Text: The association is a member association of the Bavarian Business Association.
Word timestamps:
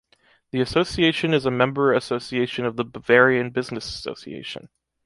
The 0.49 0.61
association 0.61 1.31
is 1.31 1.45
a 1.45 1.51
member 1.51 1.93
association 1.93 2.65
of 2.65 2.75
the 2.75 2.83
Bavarian 2.83 3.51
Business 3.51 3.85
Association. 3.87 4.67